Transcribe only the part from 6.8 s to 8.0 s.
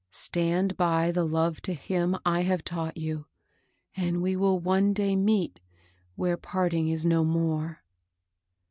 is no more."